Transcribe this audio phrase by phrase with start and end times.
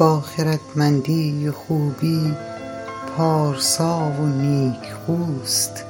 [0.00, 2.34] با خردمندی و خوبی
[3.16, 5.84] پارسا و نیک خوست.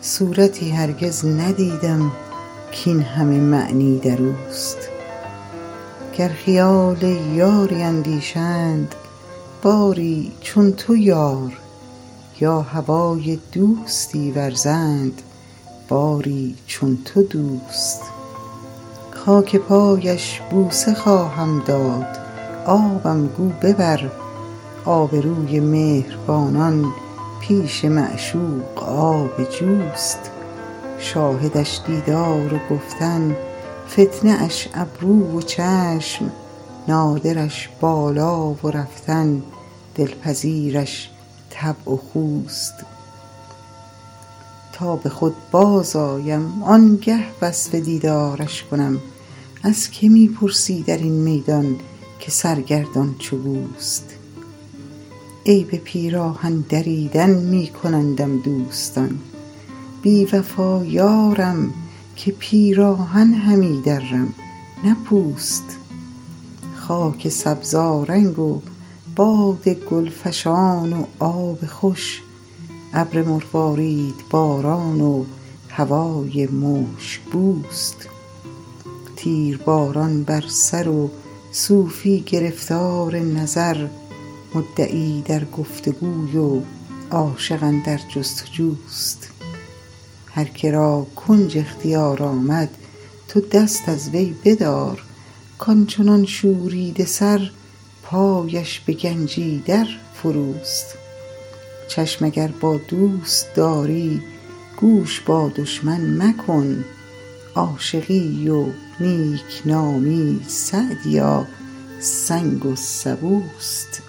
[0.00, 2.12] صورتی هرگز ندیدم
[2.84, 4.76] کاین همه معنی در اوست.
[6.18, 7.02] گر خیال
[7.34, 8.94] یاری اندیشند
[9.62, 11.52] باری چون تو یار
[12.40, 15.22] یا هوای دوستی ورزند
[15.88, 18.00] باری چون تو دوست.
[19.10, 22.23] خاک پایش بوسه خواهم داد
[22.66, 24.10] آبم گو ببر
[24.84, 26.92] آبروی مهربانان
[27.40, 30.18] پیش معشوق آب جوست.
[30.98, 33.36] شاهدش دیدار و گفتن
[33.90, 36.30] فتنه اش ابرو و چشم.
[36.88, 39.42] نادرش بالا و رفتن
[39.94, 41.10] دلپذیرش
[41.50, 42.74] طبع و خوست.
[44.72, 49.00] تا به خود بازآیم آنگه وصف دیدارش کنم.
[49.62, 51.76] از که می پرسی در این میدان؟
[52.20, 54.04] که سرگردان چو گوست
[55.46, 59.18] عیب پیراهن دریدن می کنندم دوستان.
[60.02, 61.74] بی وفا یارم
[62.16, 64.34] که پیراهن همی درم
[64.84, 65.64] نه پوست.
[66.76, 68.60] خاک سبزآرنگ و
[69.16, 72.22] باد گلفشان و آب خوش
[72.94, 75.24] ابر مرواریدباران و
[75.68, 78.08] هوای مشکبوست
[79.16, 81.10] تیرباران بر سر و
[81.56, 83.86] صوفی گرفتار نظر
[84.54, 85.88] مدعی در گفت
[86.34, 86.62] و
[87.10, 89.28] عاشق اندر جست و جوست.
[90.30, 92.70] هر که را کنج اختیار آمد
[93.28, 95.02] تو دست از وی بدار.
[95.58, 97.50] کآن چنان شوریده سر
[98.02, 100.86] پایش به گنجی در فروست.
[101.88, 104.22] چشم اگر با دوست داری
[104.76, 106.84] گوش با دشمن مکن.
[107.54, 108.66] عاشقی و
[109.00, 111.46] نیکنامی سعدیا
[112.00, 114.02] سنگ و سبوست.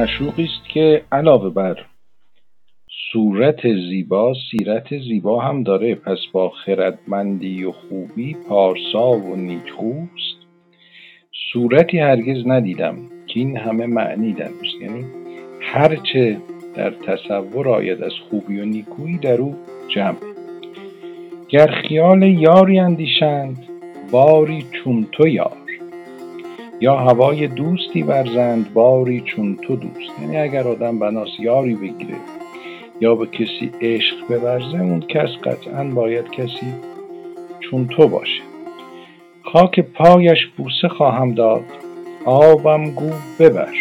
[0.00, 1.76] معشوقی است که علاوه بر
[3.12, 5.94] صورت زیبا سیرت زیبا هم داره.
[5.94, 10.36] پس با خردمندی و خوبی پارسا و نیکخوست
[11.52, 12.96] صورتی هرگز ندیدم
[13.34, 14.80] کاین همه معنی در اوست.
[14.80, 15.04] یعنی
[15.60, 16.36] هر چه
[16.74, 19.56] در تصور آید از خوبی و نیکویی در او
[19.88, 20.18] جمع.
[21.48, 23.58] گر خیال یاری اندیشند
[24.12, 25.59] باری چون تو یار.
[26.82, 30.20] یا هوای دوستی ورزند باری چون تو دوست.
[30.22, 32.16] یعنی اگر آدم بناست یاری بگیره
[33.00, 36.74] یا به کسی عشق بورزه اون کس قطعا باید کسی
[37.60, 38.42] چون تو باشه.
[39.42, 41.64] خاک پایش بوسه خواهم داد
[42.24, 43.74] آبم گو ببر.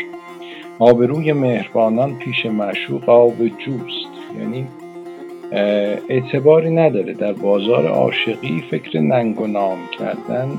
[0.80, 4.10] آبروی مهربانان پیش معشوق آب جوست.
[4.40, 4.68] یعنی
[6.10, 7.14] اعتباری نداره.
[7.14, 10.50] در بازار عاشقی فکر ننگ و نام کردن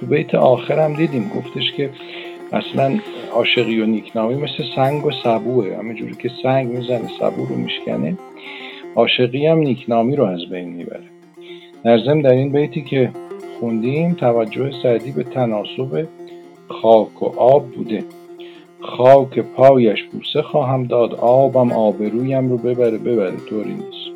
[0.00, 1.90] تو بیت آخرم دیدیم گفتش که
[2.52, 2.98] اصلا
[3.32, 5.76] عاشقی و نیکنامی مثل سنگ و سبوه.
[5.78, 8.18] همینجوری که سنگ می‌زنه سبو رو میشکنه.
[8.94, 11.04] عاشقی هم نیکنامی رو از بین می‌بره.
[11.84, 13.10] در در این بیتی که
[13.60, 16.06] خوندیم توجه سعدی به تناسب
[16.68, 18.04] خاک و آب بوده.
[18.80, 24.10] خاک پایش بوسه خواهم داد آبم آبرویم رو ببره ببره طوری نیست.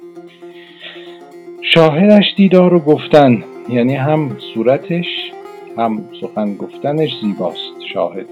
[1.75, 5.24] شاهدش دیدار و گفتن یعنی هم صورتش
[5.79, 8.27] هم سخن گفتنش زیباست شاهد.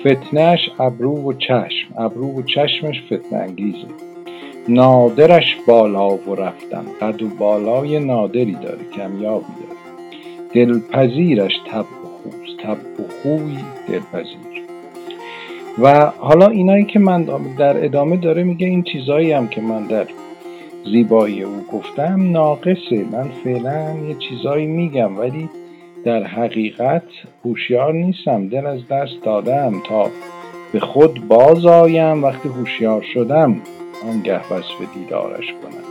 [0.00, 3.88] فتنهاش ابرو و چشم ابرو و چشمش فتنه انگیزه.
[4.68, 9.76] نادرش بالا و رفتن قد و بالای نادری داره کمیابی داره.
[10.54, 13.58] دلپذیرش طبع و خوست طبع و خوی
[13.88, 14.66] دلپذیر.
[15.78, 17.22] و حالا اینایی که من
[17.58, 20.06] در ادامه داره میگه این چیزایی هم که من در
[20.84, 23.04] زیبایی او گفتم ناقصه.
[23.12, 25.48] من فعلا یه چیزایی میگم ولی
[26.06, 27.02] در حقیقت
[27.44, 30.10] هوشیار نیستم دل از دست دادم تا
[30.72, 33.56] به خود بازآیم وقتی هوشیار شدم
[34.12, 35.84] آنگه وصف دیدارش کنم.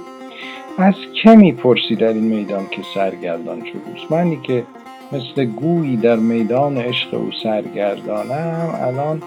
[0.78, 4.64] از که می‌پرسی در این میدان که سرگردان شدوست منی که
[5.12, 9.22] مثل گویی در میدان عشق او سرگردانم الان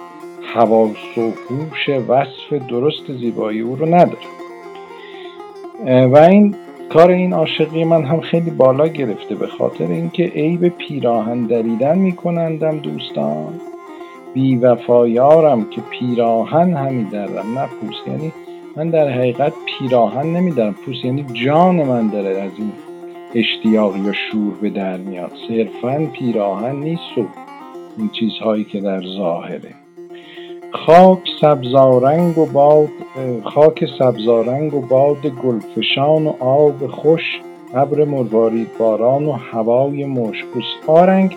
[0.54, 4.38] حواس و هوش وصف درست زیبایی او رو ندارم.
[6.12, 6.54] و این
[6.92, 12.78] کار این عاشقی من هم خیلی بالا گرفته به خاطر اینکه عیب پیراهن دریدن میکنندم
[12.78, 13.60] دوستان.
[14.34, 18.08] بی وفایارم که پیراهن همی درم نه پوست.
[18.08, 18.32] یعنی
[18.76, 20.74] من در حقیقت پیراهن نمیدارم.
[20.74, 22.72] پوست یعنی جان من داره از این
[23.34, 25.32] اشتیاق یا شور به در میاد.
[25.48, 27.26] صرفا پیراهن نیست و
[27.98, 29.87] این چیزهایی که در ظاهره.
[30.72, 32.88] خاک سبزارنگ و باد
[33.44, 37.40] خاک سبزارنگ و باد گلفشان و آب خوش
[37.74, 41.36] ابر مروارید باران و هوای مشکوس آرنگ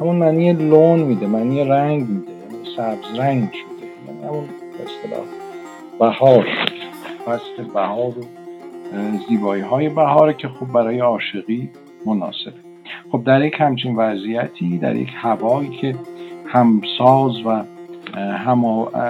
[0.00, 4.44] همون معنی لون میده معنی رنگ میده یعنی سبز رنگ شده یعنی همون
[4.74, 5.24] اصطلاح
[5.98, 6.46] بهار.
[7.26, 8.22] فصل بهار و
[9.28, 11.70] زیبایی های بهاره که خب برای عاشقی
[12.06, 12.52] مناسبه.
[13.12, 15.94] خب در یک همچین وضعیتی در یک هوایی که
[16.46, 17.62] همساز و
[18.14, 18.64] هم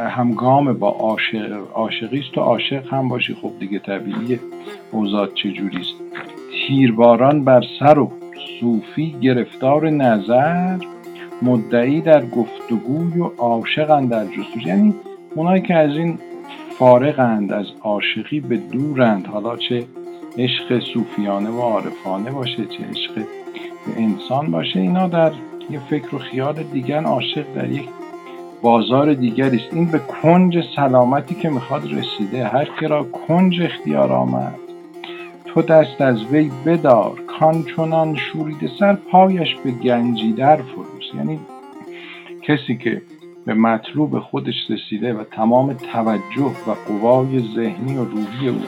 [0.08, 3.34] همگام با عاشق عاشقی است و عاشق هم باشی.
[3.34, 4.40] خب دیگه طبیعیه.
[4.92, 5.94] اوضاع چجوریست؟
[6.68, 8.12] تیرباران بر سر و
[8.60, 10.76] صوفی گرفتار نظر
[11.42, 14.68] مدعی در گفتگوی و عاشقند در جستجو.
[14.68, 14.94] یعنی
[15.34, 16.18] اونایی که از این
[16.78, 19.26] فارغند از عاشقی به دورند.
[19.26, 19.84] حالا چه
[20.38, 25.32] عشق صوفیانه و عارفانه باشه چه عشق به انسان باشه اینا در
[25.70, 27.88] یه فکر و خیال دیگر عاشق در یک
[28.62, 29.74] بازار دیگری است.
[29.74, 32.44] این به کنج سلامتی که می‌خواد رسیده.
[32.44, 34.54] هر که را کنج اختیار آمد
[35.46, 37.20] تو دست از وی بدار.
[37.38, 41.10] کان چنان شوریده سر پایش به گنجی در فروز.
[41.16, 41.38] یعنی
[42.42, 43.02] کسی که
[43.46, 48.60] به مطلوب خودش رسیده و تمام توجه و قوای ذهنی و روحی او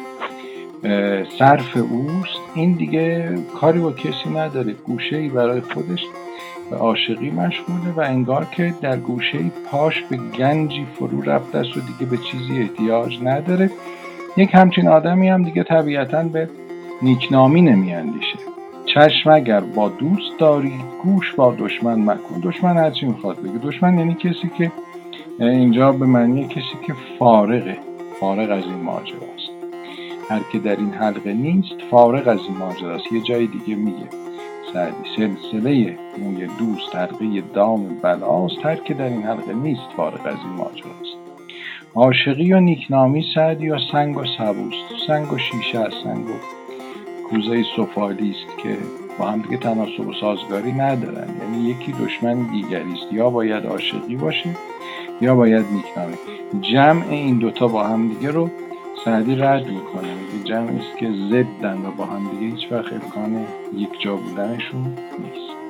[1.39, 4.73] صرف اوست این دیگه کاری با کسی نداره.
[4.73, 6.01] گوشه ای برای خودش
[6.73, 9.39] به عاشقی مشغوله و انگار که در گوشه
[9.71, 13.71] پاش به گنجی فرو رفته است و دیگه به چیزی احتیاج نداره.
[14.37, 16.49] یک همچین آدمی هم دیگه طبیعتا به
[17.03, 18.39] نیکنامی نمیاندیشه.
[18.95, 22.41] چشم اگر با دوست داری گوش با دشمن مکن.
[22.43, 23.59] دشمن هر چی می‌خواد بگه.
[23.63, 24.73] دشمن یعنی کسی که
[25.41, 27.77] اینجا به معنی کسی که فارغه.
[28.21, 29.53] فارغ از این ماجراست.
[30.29, 33.13] هر که در این حلقه نیست فارغ از این ماجراست.
[33.13, 34.07] یه جای دیگه میگه.
[34.73, 40.37] سعدی سلسله موی دوست حلقه دام بلاست هر که در این حلقه نیست فارغ از
[40.45, 41.17] این ماجراست
[41.95, 45.07] عاشقی و نیکنامی سعدی و سنگ و سبوست.
[45.07, 46.33] سنگ و شیشه از سنگ و
[47.29, 48.77] کوزه سفالی است که
[49.19, 51.29] با هم دیگه تناسب و سازگاری ندارن.
[51.41, 53.13] یعنی یکی دشمن دیگری است.
[53.13, 54.51] یا باید عاشقی باشه
[55.21, 56.17] یا باید نیکنامی.
[56.61, 58.51] جمع این دوتا با هم دیگه رو
[59.05, 60.09] سعدی رد می‌کنه
[60.45, 63.47] جمعی است که ضدن و با هم دیگه هیچ وقت امکان
[63.77, 64.85] یک جا بودنشون
[65.19, 65.62] نیست.